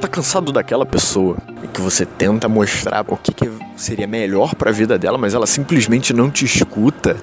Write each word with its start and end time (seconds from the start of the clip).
Tá 0.00 0.08
cansado 0.08 0.52
daquela 0.52 0.84
pessoa 0.84 1.36
que 1.74 1.80
você 1.80 2.06
tenta 2.06 2.48
mostrar 2.48 3.04
o 3.08 3.16
que, 3.16 3.32
que 3.32 3.50
seria 3.76 4.06
melhor 4.06 4.54
para 4.54 4.70
a 4.70 4.72
vida 4.72 4.96
dela, 4.96 5.18
mas 5.18 5.34
ela 5.34 5.46
simplesmente 5.46 6.12
não 6.12 6.30
te 6.30 6.44
escuta? 6.44 7.16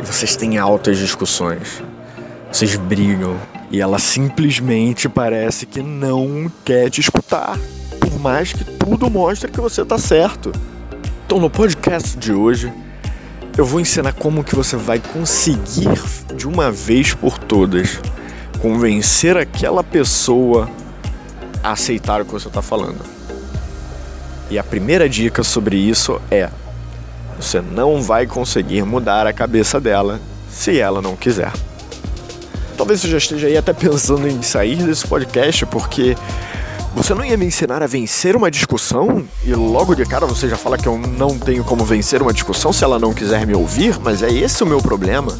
E 0.00 0.06
vocês 0.06 0.34
têm 0.34 0.56
altas 0.56 0.96
discussões. 0.96 1.82
Vocês 2.50 2.76
brigam 2.76 3.36
e 3.70 3.80
ela 3.80 3.98
simplesmente 3.98 5.08
parece 5.08 5.66
que 5.66 5.82
não 5.82 6.50
quer 6.64 6.88
te 6.88 7.00
escutar, 7.00 7.58
por 8.00 8.18
mais 8.18 8.52
que 8.52 8.64
tudo 8.64 9.10
mostre 9.10 9.50
que 9.50 9.60
você 9.60 9.84
tá 9.84 9.98
certo. 9.98 10.50
Então 11.26 11.38
no 11.38 11.50
podcast 11.50 12.16
de 12.16 12.32
hoje 12.32 12.72
eu 13.56 13.66
vou 13.66 13.80
ensinar 13.80 14.12
como 14.14 14.42
que 14.42 14.56
você 14.56 14.76
vai 14.76 14.98
conseguir 14.98 16.00
de 16.34 16.48
uma 16.48 16.70
vez 16.70 17.12
por 17.12 17.36
todas 17.36 18.00
convencer 18.62 19.36
aquela 19.36 19.84
pessoa 19.84 20.70
aceitar 21.72 22.20
o 22.20 22.24
que 22.24 22.32
você 22.32 22.48
está 22.48 22.62
falando. 22.62 22.98
E 24.50 24.58
a 24.58 24.64
primeira 24.64 25.08
dica 25.08 25.42
sobre 25.42 25.76
isso 25.76 26.20
é: 26.30 26.48
você 27.38 27.60
não 27.60 28.02
vai 28.02 28.26
conseguir 28.26 28.82
mudar 28.82 29.26
a 29.26 29.32
cabeça 29.32 29.80
dela 29.80 30.20
se 30.50 30.78
ela 30.78 31.02
não 31.02 31.14
quiser. 31.14 31.52
Talvez 32.76 33.00
você 33.00 33.08
já 33.08 33.18
esteja 33.18 33.46
aí 33.48 33.56
até 33.56 33.72
pensando 33.72 34.26
em 34.28 34.40
sair 34.40 34.76
desse 34.76 35.06
podcast 35.06 35.66
porque 35.66 36.16
você 36.94 37.12
não 37.12 37.24
ia 37.24 37.36
me 37.36 37.44
ensinar 37.44 37.82
a 37.82 37.86
vencer 37.86 38.34
uma 38.34 38.50
discussão 38.50 39.24
e 39.44 39.52
logo 39.52 39.94
de 39.94 40.06
cara 40.06 40.26
você 40.26 40.48
já 40.48 40.56
fala 40.56 40.78
que 40.78 40.86
eu 40.86 40.96
não 40.96 41.38
tenho 41.38 41.64
como 41.64 41.84
vencer 41.84 42.22
uma 42.22 42.32
discussão 42.32 42.72
se 42.72 42.84
ela 42.84 42.98
não 42.98 43.12
quiser 43.12 43.46
me 43.46 43.54
ouvir, 43.54 43.98
mas 44.00 44.22
é 44.22 44.30
esse 44.30 44.62
o 44.62 44.66
meu 44.66 44.78
problema. 44.78 45.36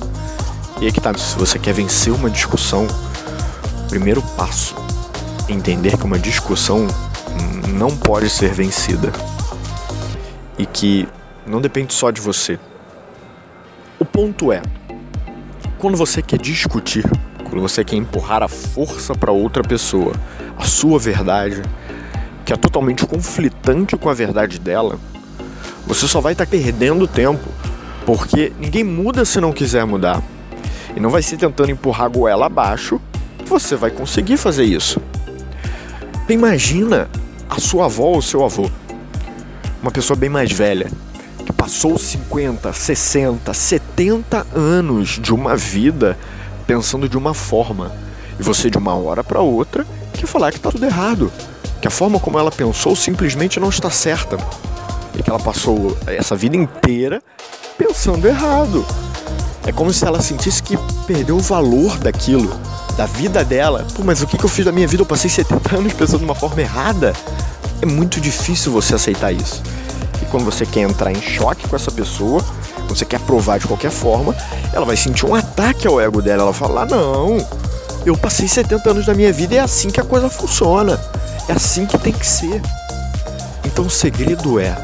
E 0.80 0.86
aí 0.86 0.92
que 0.92 1.00
tá, 1.00 1.16
se 1.16 1.36
você 1.36 1.58
quer 1.58 1.72
vencer 1.72 2.12
uma 2.12 2.28
discussão, 2.28 2.86
primeiro 3.88 4.20
passo 4.36 4.87
entender 5.48 5.96
que 5.96 6.04
uma 6.04 6.18
discussão 6.18 6.86
não 7.68 7.96
pode 7.96 8.28
ser 8.28 8.52
vencida 8.52 9.12
e 10.58 10.66
que 10.66 11.08
não 11.46 11.60
depende 11.60 11.94
só 11.94 12.10
de 12.10 12.20
você. 12.20 12.58
O 13.98 14.04
ponto 14.04 14.52
é, 14.52 14.62
quando 15.78 15.96
você 15.96 16.20
quer 16.20 16.38
discutir, 16.38 17.04
quando 17.44 17.60
você 17.60 17.84
quer 17.84 17.96
empurrar 17.96 18.42
a 18.42 18.48
força 18.48 19.14
para 19.14 19.32
outra 19.32 19.62
pessoa, 19.62 20.12
a 20.56 20.64
sua 20.64 20.98
verdade, 20.98 21.62
que 22.44 22.52
é 22.52 22.56
totalmente 22.56 23.06
conflitante 23.06 23.96
com 23.96 24.08
a 24.08 24.14
verdade 24.14 24.58
dela, 24.58 24.98
você 25.86 26.06
só 26.06 26.20
vai 26.20 26.32
estar 26.32 26.44
tá 26.44 26.50
perdendo 26.50 27.06
tempo, 27.06 27.48
porque 28.04 28.52
ninguém 28.58 28.84
muda 28.84 29.24
se 29.24 29.40
não 29.40 29.52
quiser 29.52 29.84
mudar. 29.84 30.22
E 30.96 31.00
não 31.00 31.10
vai 31.10 31.22
ser 31.22 31.36
tentando 31.36 31.70
empurrar 31.70 32.06
a 32.06 32.08
goela 32.08 32.46
abaixo 32.46 33.00
você 33.48 33.76
vai 33.76 33.90
conseguir 33.90 34.36
fazer 34.36 34.64
isso. 34.64 35.00
Imagina 36.28 37.08
a 37.48 37.58
sua 37.58 37.86
avó 37.86 38.08
ou 38.08 38.20
seu 38.20 38.44
avô, 38.44 38.68
uma 39.80 39.90
pessoa 39.90 40.14
bem 40.14 40.28
mais 40.28 40.52
velha, 40.52 40.90
que 41.46 41.50
passou 41.54 41.96
50, 41.96 42.70
60, 42.70 43.54
70 43.54 44.46
anos 44.54 45.18
de 45.18 45.32
uma 45.32 45.56
vida 45.56 46.18
pensando 46.66 47.08
de 47.08 47.16
uma 47.16 47.32
forma, 47.32 47.90
e 48.38 48.42
você 48.42 48.68
de 48.68 48.76
uma 48.76 48.94
hora 48.94 49.24
para 49.24 49.40
outra 49.40 49.86
quer 50.12 50.26
falar 50.26 50.50
que 50.50 50.58
está 50.58 50.70
tudo 50.70 50.84
errado, 50.84 51.32
que 51.80 51.88
a 51.88 51.90
forma 51.90 52.20
como 52.20 52.38
ela 52.38 52.50
pensou 52.50 52.94
simplesmente 52.94 53.58
não 53.58 53.70
está 53.70 53.88
certa, 53.88 54.36
e 55.18 55.22
que 55.22 55.30
ela 55.30 55.40
passou 55.40 55.96
essa 56.06 56.36
vida 56.36 56.58
inteira 56.58 57.22
pensando 57.78 58.28
errado. 58.28 58.84
É 59.66 59.72
como 59.72 59.94
se 59.94 60.04
ela 60.04 60.20
sentisse 60.20 60.62
que 60.62 60.76
perdeu 61.06 61.36
o 61.36 61.40
valor 61.40 61.96
daquilo, 61.96 62.54
da 62.98 63.06
vida 63.06 63.44
dela. 63.44 63.86
Pô, 63.94 64.02
mas 64.04 64.20
o 64.22 64.26
que, 64.26 64.36
que 64.36 64.44
eu 64.44 64.48
fiz 64.48 64.64
da 64.64 64.72
minha 64.72 64.86
vida? 64.88 65.02
Eu 65.02 65.06
passei 65.06 65.30
70 65.30 65.76
anos 65.76 65.92
pensando 65.92 66.18
de 66.18 66.24
uma 66.24 66.34
forma 66.34 66.60
errada. 66.60 67.12
É 67.80 67.86
muito 67.86 68.20
difícil 68.20 68.72
você 68.72 68.96
aceitar 68.96 69.30
isso. 69.30 69.62
E 70.20 70.24
quando 70.24 70.44
você 70.44 70.66
quer 70.66 70.80
entrar 70.80 71.12
em 71.12 71.22
choque 71.22 71.68
com 71.68 71.76
essa 71.76 71.92
pessoa, 71.92 72.44
você 72.88 73.04
quer 73.04 73.20
provar 73.20 73.60
de 73.60 73.68
qualquer 73.68 73.92
forma, 73.92 74.34
ela 74.72 74.84
vai 74.84 74.96
sentir 74.96 75.24
um 75.24 75.34
ataque 75.36 75.86
ao 75.86 76.00
ego 76.00 76.20
dela. 76.20 76.42
Ela 76.42 76.52
fala: 76.52 76.84
não, 76.86 77.38
eu 78.04 78.16
passei 78.16 78.48
70 78.48 78.90
anos 78.90 79.06
da 79.06 79.14
minha 79.14 79.32
vida 79.32 79.54
e 79.54 79.58
é 79.58 79.60
assim 79.60 79.90
que 79.90 80.00
a 80.00 80.04
coisa 80.04 80.28
funciona. 80.28 80.98
É 81.48 81.52
assim 81.52 81.86
que 81.86 81.96
tem 81.96 82.12
que 82.12 82.26
ser. 82.26 82.60
Então 83.64 83.86
o 83.86 83.90
segredo 83.90 84.58
é: 84.58 84.74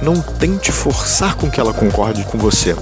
não 0.00 0.20
tente 0.20 0.70
forçar 0.70 1.34
com 1.34 1.50
que 1.50 1.58
ela 1.58 1.74
concorde 1.74 2.22
com 2.22 2.38
você. 2.38 2.76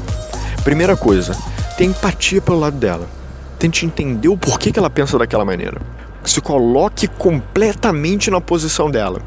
Primeira 0.62 0.98
coisa, 0.98 1.34
tenha 1.78 1.88
empatia 1.88 2.42
pelo 2.42 2.60
lado 2.60 2.76
dela. 2.76 3.21
Tente 3.62 3.86
entender 3.86 4.26
o 4.26 4.36
porquê 4.36 4.72
que 4.72 4.78
ela 4.80 4.90
pensa 4.90 5.16
daquela 5.16 5.44
maneira. 5.44 5.80
Se 6.24 6.40
coloque 6.40 7.06
completamente 7.06 8.28
na 8.28 8.40
posição 8.40 8.90
dela. 8.90 9.22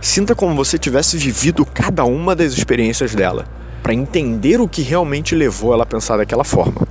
Sinta 0.00 0.32
como 0.32 0.54
você 0.54 0.78
tivesse 0.78 1.18
vivido 1.18 1.66
cada 1.66 2.04
uma 2.04 2.36
das 2.36 2.52
experiências 2.52 3.16
dela 3.16 3.46
para 3.82 3.92
entender 3.92 4.60
o 4.60 4.68
que 4.68 4.80
realmente 4.82 5.34
levou 5.34 5.74
ela 5.74 5.82
a 5.82 5.86
pensar 5.86 6.18
daquela 6.18 6.44
forma. 6.44 6.86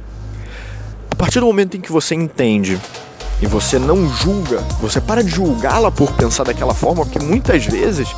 A 1.09 1.15
partir 1.15 1.39
do 1.39 1.45
momento 1.45 1.77
em 1.77 1.79
que 1.79 1.89
você 1.89 2.15
entende 2.15 2.77
e 3.41 3.47
você 3.47 3.79
não 3.79 4.09
julga, 4.09 4.57
você 4.81 4.99
para 4.99 5.23
de 5.23 5.29
julgá-la 5.29 5.89
por 5.89 6.11
pensar 6.11 6.43
daquela 6.43 6.73
forma, 6.73 7.05
porque 7.05 7.23
muitas 7.23 7.65
vezes 7.65 8.13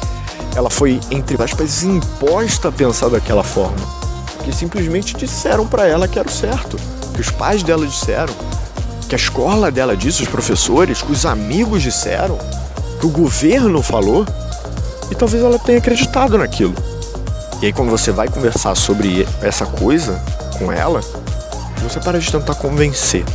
ela 0.55 0.71
foi, 0.71 0.99
entre 1.11 1.39
aspas, 1.39 1.83
imposta 1.83 2.69
a 2.69 2.71
pensar 2.71 3.09
daquela 3.09 3.43
forma. 3.43 3.77
Que 4.43 4.51
simplesmente 4.51 5.15
disseram 5.15 5.67
para 5.67 5.85
ela 5.85 6.07
que 6.07 6.17
era 6.17 6.27
o 6.27 6.31
certo, 6.31 6.77
que 7.13 7.21
os 7.21 7.29
pais 7.29 7.61
dela 7.61 7.85
disseram, 7.85 8.33
que 9.11 9.15
a 9.15 9.17
escola 9.17 9.69
dela 9.69 9.97
disse, 9.97 10.23
os 10.23 10.29
professores, 10.29 11.01
que 11.01 11.11
os 11.11 11.25
amigos 11.25 11.81
disseram, 11.81 12.37
que 12.97 13.05
o 13.05 13.09
governo 13.09 13.81
falou, 13.81 14.25
e 15.11 15.15
talvez 15.15 15.43
ela 15.43 15.59
tenha 15.59 15.79
acreditado 15.79 16.37
naquilo. 16.37 16.73
E 17.61 17.65
aí, 17.65 17.73
quando 17.73 17.89
você 17.89 18.09
vai 18.09 18.29
conversar 18.29 18.73
sobre 18.73 19.27
essa 19.41 19.65
coisa 19.65 20.17
com 20.57 20.71
ela, 20.71 21.01
você 21.83 21.99
para 21.99 22.19
de 22.19 22.31
tentar 22.31 22.55
convencer 22.55 23.25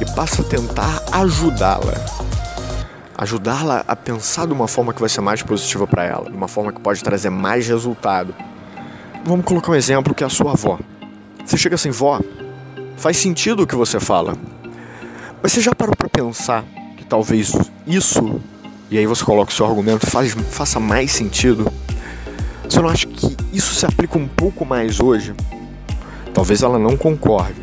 e 0.00 0.04
passa 0.16 0.42
a 0.42 0.44
tentar 0.44 1.00
ajudá-la. 1.12 1.94
Ajudá-la 3.16 3.84
a 3.86 3.94
pensar 3.94 4.48
de 4.48 4.52
uma 4.52 4.66
forma 4.66 4.92
que 4.92 4.98
vai 4.98 5.08
ser 5.08 5.20
mais 5.20 5.44
positiva 5.44 5.86
para 5.86 6.02
ela, 6.02 6.28
de 6.28 6.36
uma 6.36 6.48
forma 6.48 6.72
que 6.72 6.80
pode 6.80 7.04
trazer 7.04 7.30
mais 7.30 7.68
resultado. 7.68 8.34
Vamos 9.24 9.46
colocar 9.46 9.70
um 9.70 9.76
exemplo 9.76 10.12
que 10.12 10.24
é 10.24 10.26
a 10.26 10.30
sua 10.30 10.54
avó. 10.54 10.76
Você 11.44 11.56
chega 11.56 11.76
assim, 11.76 11.90
vó, 11.90 12.18
faz 12.96 13.16
sentido 13.16 13.62
o 13.62 13.66
que 13.66 13.76
você 13.76 14.00
fala. 14.00 14.36
Mas 15.42 15.52
você 15.52 15.60
já 15.60 15.74
parou 15.74 15.94
para 15.94 16.08
pensar 16.08 16.64
que 16.96 17.04
talvez 17.04 17.52
isso, 17.86 18.40
e 18.90 18.98
aí 18.98 19.06
você 19.06 19.24
coloca 19.24 19.50
o 19.50 19.54
seu 19.54 19.66
argumento, 19.66 20.06
faz, 20.06 20.32
faça 20.50 20.80
mais 20.80 21.12
sentido? 21.12 21.70
Você 22.68 22.80
não 22.80 22.88
acha 22.88 23.06
que 23.06 23.36
isso 23.52 23.74
se 23.74 23.86
aplica 23.86 24.18
um 24.18 24.26
pouco 24.26 24.64
mais 24.64 24.98
hoje? 24.98 25.34
Talvez 26.34 26.62
ela 26.62 26.78
não 26.78 26.96
concorde, 26.96 27.60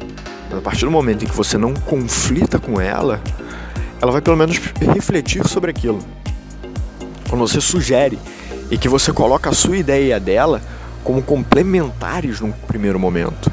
mas 0.50 0.60
a 0.60 0.62
partir 0.62 0.86
do 0.86 0.92
momento 0.92 1.24
em 1.24 1.28
que 1.28 1.36
você 1.36 1.58
não 1.58 1.74
conflita 1.74 2.58
com 2.58 2.80
ela, 2.80 3.22
ela 4.02 4.12
vai 4.12 4.22
pelo 4.22 4.38
menos 4.38 4.58
refletir 4.94 5.48
sobre 5.48 5.72
aquilo. 5.72 6.00
Quando 7.30 7.42
você 7.42 7.60
sugere 7.60 8.20
e 8.70 8.78
que 8.78 8.88
você 8.88 9.12
coloca 9.12 9.50
a 9.50 9.54
sua 9.54 9.78
ideia 9.78 10.08
e 10.08 10.14
a 10.14 10.20
dela 10.20 10.62
como 11.04 11.22
complementares 11.22 12.40
num 12.40 12.52
primeiro 12.52 13.00
momento. 13.00 13.52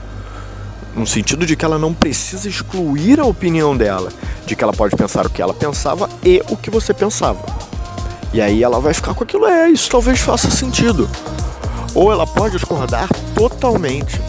No 0.94 1.06
sentido 1.06 1.46
de 1.46 1.56
que 1.56 1.64
ela 1.64 1.78
não 1.78 1.94
precisa 1.94 2.48
excluir 2.48 3.20
a 3.20 3.24
opinião 3.24 3.76
dela, 3.76 4.12
de 4.44 4.56
que 4.56 4.64
ela 4.64 4.72
pode 4.72 4.96
pensar 4.96 5.26
o 5.26 5.30
que 5.30 5.40
ela 5.40 5.54
pensava 5.54 6.08
e 6.22 6.42
o 6.48 6.56
que 6.56 6.70
você 6.70 6.92
pensava. 6.92 7.40
E 8.32 8.40
aí 8.40 8.62
ela 8.62 8.80
vai 8.80 8.94
ficar 8.94 9.14
com 9.14 9.24
aquilo, 9.24 9.46
é, 9.46 9.68
isso 9.68 9.90
talvez 9.90 10.20
faça 10.20 10.50
sentido 10.50 11.08
ou 11.94 12.12
ela 12.12 12.26
pode 12.26 12.56
discordar 12.56 13.08
totalmente. 13.34 14.20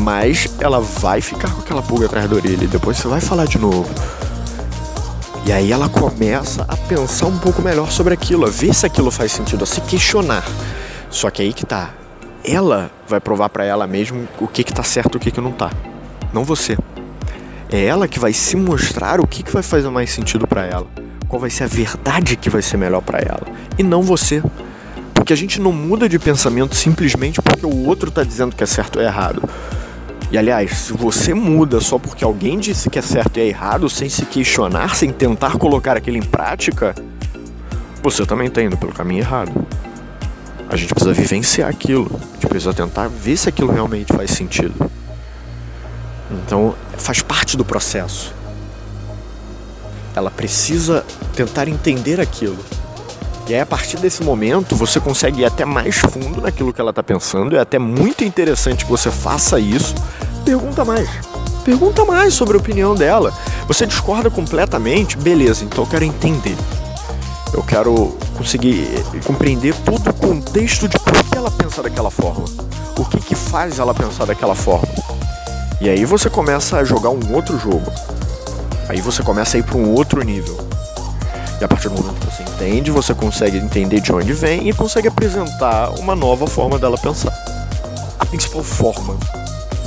Mas 0.00 0.48
ela 0.60 0.80
vai 0.80 1.20
ficar 1.20 1.50
com 1.50 1.60
aquela 1.60 1.82
pulga 1.82 2.06
atrás 2.06 2.28
da 2.28 2.36
orelha 2.36 2.64
e 2.64 2.68
depois 2.68 2.98
você 2.98 3.08
vai 3.08 3.20
falar 3.20 3.46
de 3.46 3.58
novo. 3.58 3.88
E 5.46 5.52
aí 5.52 5.72
ela 5.72 5.88
começa 5.88 6.64
a 6.68 6.76
pensar 6.76 7.26
um 7.26 7.38
pouco 7.38 7.62
melhor 7.62 7.90
sobre 7.90 8.12
aquilo, 8.12 8.46
a 8.46 8.50
ver 8.50 8.74
se 8.74 8.84
aquilo 8.84 9.10
faz 9.10 9.32
sentido, 9.32 9.64
a 9.64 9.66
se 9.66 9.80
questionar. 9.80 10.44
Só 11.10 11.30
que 11.30 11.40
aí 11.40 11.52
que 11.54 11.64
tá. 11.64 11.90
Ela 12.50 12.90
vai 13.06 13.20
provar 13.20 13.50
para 13.50 13.62
ela 13.62 13.86
mesmo 13.86 14.26
o 14.40 14.48
que 14.48 14.64
que 14.64 14.72
tá 14.72 14.82
certo 14.82 15.14
e 15.14 15.18
o 15.18 15.20
que 15.20 15.30
que 15.30 15.40
não 15.40 15.52
tá. 15.52 15.70
Não 16.32 16.44
você. 16.44 16.78
É 17.70 17.84
ela 17.84 18.08
que 18.08 18.18
vai 18.18 18.32
se 18.32 18.56
mostrar 18.56 19.20
o 19.20 19.26
que 19.26 19.42
que 19.42 19.52
vai 19.52 19.62
fazer 19.62 19.90
mais 19.90 20.10
sentido 20.10 20.46
para 20.46 20.64
ela. 20.64 20.86
Qual 21.28 21.38
vai 21.38 21.50
ser 21.50 21.64
a 21.64 21.66
verdade 21.66 22.36
que 22.36 22.48
vai 22.48 22.62
ser 22.62 22.78
melhor 22.78 23.02
para 23.02 23.18
ela. 23.18 23.42
E 23.76 23.82
não 23.82 24.00
você. 24.00 24.42
Porque 25.12 25.34
a 25.34 25.36
gente 25.36 25.60
não 25.60 25.72
muda 25.72 26.08
de 26.08 26.18
pensamento 26.18 26.74
simplesmente 26.74 27.42
porque 27.42 27.66
o 27.66 27.84
outro 27.84 28.08
está 28.08 28.22
dizendo 28.22 28.56
que 28.56 28.64
é 28.64 28.66
certo 28.66 28.98
ou 28.98 29.02
errado. 29.04 29.42
E 30.30 30.38
aliás, 30.38 30.70
se 30.70 30.94
você 30.94 31.34
muda 31.34 31.82
só 31.82 31.98
porque 31.98 32.24
alguém 32.24 32.58
disse 32.58 32.88
que 32.88 32.98
é 32.98 33.02
certo 33.02 33.36
e 33.36 33.40
é 33.40 33.46
errado, 33.46 33.90
sem 33.90 34.08
se 34.08 34.24
questionar, 34.24 34.96
sem 34.96 35.12
tentar 35.12 35.58
colocar 35.58 35.98
aquilo 35.98 36.16
em 36.16 36.22
prática, 36.22 36.94
você 38.02 38.24
também 38.24 38.46
está 38.46 38.62
indo 38.62 38.78
pelo 38.78 38.92
caminho 38.94 39.20
errado. 39.20 39.52
A 40.70 40.76
gente 40.76 40.92
precisa 40.92 41.14
vivenciar 41.14 41.68
aquilo, 41.70 42.10
a 42.14 42.34
gente 42.34 42.46
precisa 42.46 42.74
tentar 42.74 43.08
ver 43.08 43.36
se 43.36 43.48
aquilo 43.48 43.72
realmente 43.72 44.12
faz 44.12 44.30
sentido. 44.30 44.90
Então, 46.30 46.74
faz 46.96 47.22
parte 47.22 47.56
do 47.56 47.64
processo. 47.64 48.34
ela 50.14 50.30
precisa 50.30 51.04
tentar 51.34 51.68
entender 51.68 52.20
aquilo. 52.20 52.58
E 53.48 53.54
aí, 53.54 53.60
a 53.60 53.66
partir 53.66 53.96
desse 53.98 54.22
momento, 54.22 54.74
você 54.74 54.98
consegue 55.00 55.42
ir 55.42 55.44
até 55.44 55.64
mais 55.64 55.96
fundo 55.96 56.40
naquilo 56.40 56.72
que 56.72 56.80
ela 56.80 56.90
está 56.90 57.02
pensando. 57.02 57.56
É 57.56 57.60
até 57.60 57.78
muito 57.78 58.24
interessante 58.24 58.84
que 58.84 58.90
você 58.90 59.10
faça 59.10 59.60
isso. 59.60 59.94
Pergunta 60.44 60.84
mais. 60.84 61.08
Pergunta 61.64 62.04
mais 62.04 62.34
sobre 62.34 62.56
a 62.56 62.60
opinião 62.60 62.94
dela. 62.94 63.32
Você 63.68 63.86
discorda 63.86 64.28
completamente? 64.28 65.16
Beleza, 65.16 65.64
então 65.64 65.84
eu 65.84 65.88
quero 65.88 66.04
entender. 66.04 66.56
Eu 67.58 67.64
quero 67.64 68.16
conseguir 68.36 68.86
compreender 69.26 69.74
todo 69.84 70.10
o 70.10 70.14
contexto 70.14 70.86
de 70.86 70.96
por 70.96 71.24
que 71.24 71.36
ela 71.36 71.50
pensa 71.50 71.82
daquela 71.82 72.08
forma. 72.08 72.44
O 72.96 73.04
que, 73.04 73.20
que 73.20 73.34
faz 73.34 73.80
ela 73.80 73.92
pensar 73.92 74.26
daquela 74.26 74.54
forma. 74.54 74.86
E 75.80 75.90
aí 75.90 76.04
você 76.04 76.30
começa 76.30 76.76
a 76.76 76.84
jogar 76.84 77.10
um 77.10 77.34
outro 77.34 77.58
jogo. 77.58 77.90
Aí 78.88 79.00
você 79.00 79.24
começa 79.24 79.56
a 79.56 79.58
ir 79.58 79.64
para 79.64 79.76
um 79.76 79.92
outro 79.92 80.22
nível. 80.22 80.56
E 81.60 81.64
a 81.64 81.66
partir 81.66 81.88
do 81.88 82.00
momento 82.00 82.20
que 82.20 82.32
você 82.32 82.44
entende, 82.44 82.92
você 82.92 83.12
consegue 83.12 83.56
entender 83.56 84.00
de 84.00 84.12
onde 84.12 84.32
vem 84.32 84.68
e 84.68 84.72
consegue 84.72 85.08
apresentar 85.08 85.90
uma 85.98 86.14
nova 86.14 86.46
forma 86.46 86.78
dela 86.78 86.96
pensar. 86.96 87.32
A 88.20 88.24
principal 88.24 88.62
forma 88.62 89.16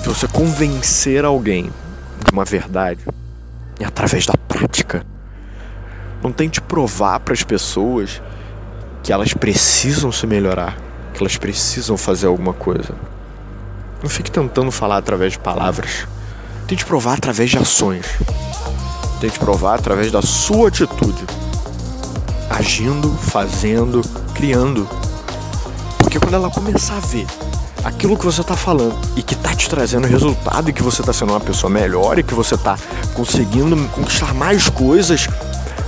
de 0.01 0.09
você 0.09 0.27
convencer 0.27 1.23
alguém 1.23 1.71
de 2.25 2.33
uma 2.33 2.43
verdade 2.43 2.99
é 3.79 3.85
através 3.85 4.25
da 4.25 4.33
prática. 4.45 5.05
Não 6.23 6.31
tente 6.31 6.61
provar 6.61 7.19
para 7.19 7.33
as 7.33 7.43
pessoas 7.43 8.21
que 9.03 9.11
elas 9.11 9.33
precisam 9.33 10.11
se 10.11 10.27
melhorar, 10.27 10.77
que 11.13 11.21
elas 11.21 11.37
precisam 11.37 11.97
fazer 11.97 12.27
alguma 12.27 12.53
coisa. 12.53 12.93
Não 14.01 14.09
fique 14.09 14.31
tentando 14.31 14.71
falar 14.71 14.97
através 14.97 15.33
de 15.33 15.39
palavras. 15.39 16.07
Tente 16.67 16.85
provar 16.85 17.17
através 17.17 17.49
de 17.49 17.57
ações. 17.57 18.05
Tente 19.19 19.39
provar 19.39 19.75
através 19.75 20.11
da 20.11 20.21
sua 20.21 20.67
atitude 20.69 21.25
agindo, 22.51 23.09
fazendo, 23.17 24.01
criando. 24.35 24.87
Porque 25.97 26.19
quando 26.19 26.33
ela 26.33 26.49
começar 26.49 26.97
a 26.97 26.99
ver 26.99 27.25
aquilo 27.83 28.17
que 28.17 28.25
você 28.25 28.41
está 28.41 28.55
falando 28.55 28.95
e 29.15 29.23
que 29.23 29.33
está 29.33 29.55
te 29.55 29.69
trazendo 29.69 30.07
resultado 30.07 30.69
e 30.69 30.73
que 30.73 30.83
você 30.83 31.01
está 31.01 31.13
sendo 31.13 31.31
uma 31.31 31.39
pessoa 31.39 31.71
melhor 31.71 32.19
e 32.19 32.23
que 32.23 32.33
você 32.33 32.55
está 32.55 32.77
conseguindo 33.13 33.75
conquistar 33.89 34.33
mais 34.33 34.69
coisas, 34.69 35.27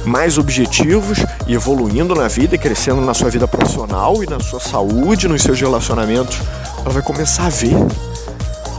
mais 0.05 0.37
objetivos 0.37 1.19
e 1.47 1.53
evoluindo 1.53 2.13
na 2.15 2.27
vida 2.27 2.55
e 2.55 2.57
crescendo 2.57 3.01
na 3.01 3.13
sua 3.13 3.29
vida 3.29 3.47
profissional 3.47 4.23
e 4.23 4.27
na 4.27 4.39
sua 4.39 4.59
saúde, 4.59 5.27
nos 5.27 5.41
seus 5.41 5.59
relacionamentos, 5.59 6.39
ela 6.81 6.89
vai 6.89 7.01
começar 7.01 7.45
a 7.45 7.49
ver 7.49 7.75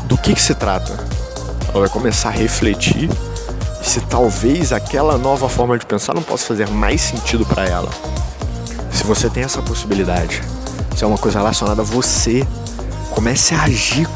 do 0.04 0.16
que, 0.16 0.34
que 0.34 0.42
se 0.42 0.54
trata. 0.54 0.92
Ela 1.68 1.80
vai 1.80 1.88
começar 1.88 2.28
a 2.28 2.32
refletir 2.32 3.08
se 3.82 4.00
talvez 4.00 4.72
aquela 4.72 5.18
nova 5.18 5.48
forma 5.48 5.78
de 5.78 5.84
pensar 5.84 6.14
não 6.14 6.22
possa 6.22 6.46
fazer 6.46 6.68
mais 6.68 7.00
sentido 7.00 7.44
para 7.44 7.66
ela. 7.66 7.90
Se 8.90 9.04
você 9.04 9.28
tem 9.28 9.42
essa 9.42 9.60
possibilidade, 9.60 10.42
se 10.96 11.04
é 11.04 11.06
uma 11.06 11.18
coisa 11.18 11.38
relacionada 11.38 11.82
a 11.82 11.84
você, 11.84 12.46
comece 13.10 13.54
a 13.54 13.62
agir 13.64 14.08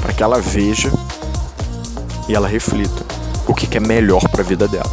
para 0.00 0.12
que 0.12 0.22
ela 0.22 0.40
veja 0.40 0.90
e 2.28 2.34
ela 2.34 2.46
reflita 2.46 3.04
o 3.46 3.54
que, 3.54 3.76
é 3.76 3.80
melhor 3.80 4.26
para 4.28 4.42
a 4.42 4.44
vida 4.44 4.68
dela. 4.68 4.90